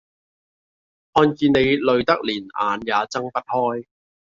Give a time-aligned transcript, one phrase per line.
[1.13, 3.85] 看見你累得連眼也睜不開